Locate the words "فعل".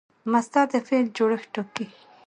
0.87-1.05